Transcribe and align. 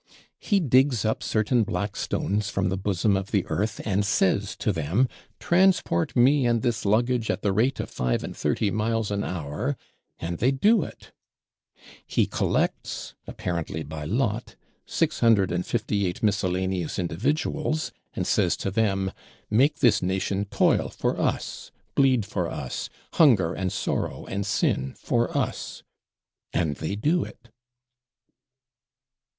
He 0.39 0.59
digs 0.59 1.05
up 1.05 1.21
certain 1.21 1.61
black 1.61 1.95
stones 1.95 2.49
from 2.49 2.69
the 2.69 2.75
bosom 2.75 3.15
of 3.15 3.29
the 3.29 3.45
earth, 3.45 3.79
and 3.85 4.03
says 4.03 4.55
to 4.55 4.71
them, 4.73 5.07
Transport 5.39 6.15
me 6.15 6.47
and 6.47 6.63
this 6.63 6.85
luggage 6.85 7.29
at 7.29 7.43
the 7.43 7.51
rate 7.53 7.79
of 7.79 7.87
five 7.87 8.23
and 8.23 8.35
thirty 8.35 8.71
miles 8.71 9.11
an 9.11 9.23
hour; 9.23 9.77
and 10.17 10.39
they 10.39 10.49
do 10.49 10.81
it: 10.81 11.11
he 12.07 12.25
collects, 12.25 13.13
apparently 13.27 13.83
by 13.83 14.03
lot, 14.03 14.55
six 14.87 15.19
hundred 15.19 15.51
and 15.51 15.67
fifty 15.67 16.07
eight 16.07 16.23
miscellaneous 16.23 16.97
individuals, 16.97 17.91
and 18.15 18.25
says 18.25 18.57
to 18.57 18.71
them, 18.71 19.11
Make 19.51 19.81
this 19.81 20.01
nation 20.01 20.45
toil 20.45 20.89
for 20.89 21.19
us, 21.19 21.69
bleed 21.93 22.25
for 22.25 22.49
us, 22.49 22.89
hunger 23.13 23.53
and 23.53 23.71
sorrow 23.71 24.25
and 24.25 24.47
sin 24.47 24.95
for 24.97 25.37
us; 25.37 25.83
and 26.51 26.77
they 26.77 26.95
do 26.95 27.23
it." 27.23 27.49